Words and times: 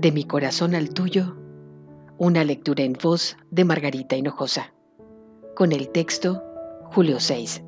De 0.00 0.12
mi 0.12 0.24
corazón 0.24 0.74
al 0.74 0.94
tuyo, 0.94 1.36
una 2.16 2.42
lectura 2.42 2.84
en 2.84 2.94
voz 2.94 3.36
de 3.50 3.66
Margarita 3.66 4.16
Hinojosa, 4.16 4.72
con 5.54 5.72
el 5.72 5.90
texto 5.90 6.42
Julio 6.84 7.20
6, 7.20 7.62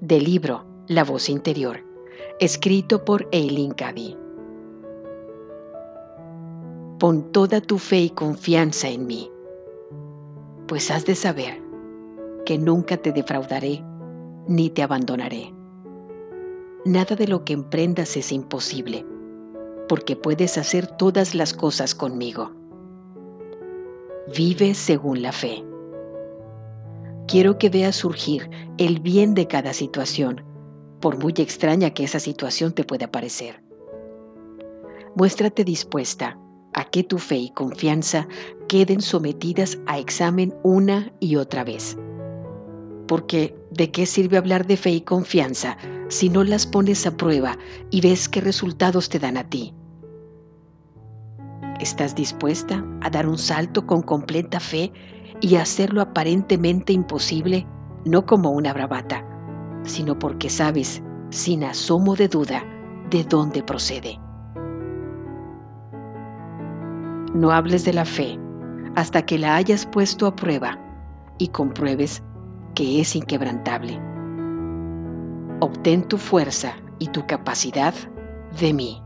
del 0.00 0.24
libro 0.24 0.66
La 0.88 1.04
voz 1.04 1.28
interior, 1.28 1.84
escrito 2.40 3.04
por 3.04 3.28
Eileen 3.30 3.70
Cady. 3.70 4.16
Pon 6.98 7.30
toda 7.30 7.60
tu 7.60 7.78
fe 7.78 8.00
y 8.00 8.10
confianza 8.10 8.88
en 8.88 9.06
mí, 9.06 9.30
pues 10.66 10.90
has 10.90 11.06
de 11.06 11.14
saber 11.14 11.62
que 12.44 12.58
nunca 12.58 12.96
te 12.96 13.12
defraudaré 13.12 13.84
ni 14.48 14.70
te 14.70 14.82
abandonaré. 14.82 15.54
Nada 16.84 17.14
de 17.14 17.28
lo 17.28 17.44
que 17.44 17.52
emprendas 17.52 18.16
es 18.16 18.32
imposible 18.32 19.06
porque 19.88 20.16
puedes 20.16 20.58
hacer 20.58 20.86
todas 20.86 21.34
las 21.34 21.54
cosas 21.54 21.94
conmigo. 21.94 22.52
Vive 24.36 24.74
según 24.74 25.22
la 25.22 25.32
fe. 25.32 25.64
Quiero 27.28 27.58
que 27.58 27.70
veas 27.70 27.96
surgir 27.96 28.50
el 28.78 29.00
bien 29.00 29.34
de 29.34 29.46
cada 29.46 29.72
situación, 29.72 30.44
por 31.00 31.18
muy 31.18 31.34
extraña 31.36 31.90
que 31.90 32.04
esa 32.04 32.20
situación 32.20 32.72
te 32.72 32.84
pueda 32.84 33.10
parecer. 33.10 33.62
Muéstrate 35.14 35.64
dispuesta 35.64 36.38
a 36.74 36.84
que 36.84 37.02
tu 37.02 37.18
fe 37.18 37.36
y 37.36 37.50
confianza 37.50 38.28
queden 38.68 39.00
sometidas 39.00 39.78
a 39.86 39.98
examen 39.98 40.54
una 40.62 41.12
y 41.20 41.36
otra 41.36 41.64
vez. 41.64 41.96
Porque, 43.08 43.56
¿de 43.76 43.90
qué 43.90 44.06
sirve 44.06 44.38
hablar 44.38 44.66
de 44.66 44.76
fe 44.76 44.90
y 44.90 45.00
confianza 45.02 45.76
si 46.08 46.28
no 46.30 46.44
las 46.44 46.66
pones 46.66 47.06
a 47.06 47.16
prueba 47.16 47.58
y 47.90 48.00
ves 48.00 48.28
qué 48.28 48.40
resultados 48.40 49.08
te 49.08 49.18
dan 49.18 49.36
a 49.36 49.44
ti? 49.44 49.74
¿Estás 51.80 52.14
dispuesta 52.14 52.84
a 53.02 53.10
dar 53.10 53.28
un 53.28 53.36
salto 53.36 53.86
con 53.86 54.02
completa 54.02 54.60
fe 54.60 54.92
y 55.42 55.56
hacerlo 55.56 56.00
aparentemente 56.00 56.92
imposible, 56.92 57.66
no 58.06 58.24
como 58.24 58.50
una 58.50 58.72
bravata, 58.72 59.24
sino 59.84 60.18
porque 60.18 60.48
sabes, 60.48 61.02
sin 61.28 61.64
asomo 61.64 62.16
de 62.16 62.28
duda, 62.28 62.64
de 63.10 63.24
dónde 63.24 63.62
procede? 63.62 64.18
No 67.34 67.50
hables 67.50 67.84
de 67.84 67.92
la 67.92 68.06
fe 68.06 68.38
hasta 68.94 69.26
que 69.26 69.38
la 69.38 69.56
hayas 69.56 69.84
puesto 69.84 70.26
a 70.26 70.34
prueba 70.34 70.78
y 71.36 71.48
compruebes 71.48 72.22
que 72.76 73.00
es 73.00 73.16
inquebrantable. 73.16 74.00
Obtén 75.58 76.06
tu 76.06 76.18
fuerza 76.18 76.76
y 77.00 77.08
tu 77.08 77.26
capacidad 77.26 77.94
de 78.60 78.72
mí 78.72 79.02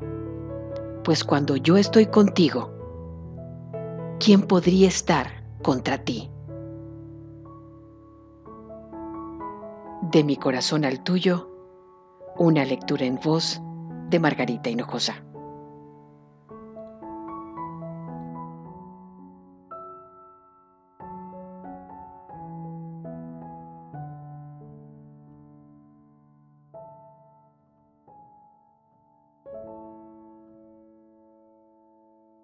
pues 1.04 1.24
cuando 1.24 1.56
yo 1.56 1.76
estoy 1.76 2.06
contigo, 2.06 2.70
¿quién 4.18 4.42
podría 4.42 4.88
estar 4.88 5.44
contra 5.62 5.98
ti? 5.98 6.30
De 10.02 10.24
mi 10.24 10.36
corazón 10.36 10.84
al 10.84 11.02
tuyo, 11.02 11.50
una 12.36 12.64
lectura 12.64 13.04
en 13.06 13.18
voz 13.22 13.60
de 14.08 14.18
Margarita 14.18 14.70
Hinojosa. 14.70 15.24